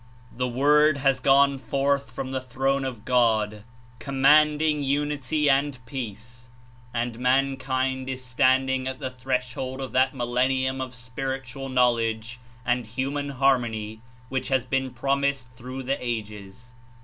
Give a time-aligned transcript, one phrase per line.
[0.35, 3.63] The Word has gone forth from the Throne of God,
[3.99, 6.47] commanding unity and peace,
[6.91, 12.87] and mankind Is stand ing at the threshold of that millenlum of spiritual knowledge and
[12.87, 16.71] human harmony which has been promised through the ages.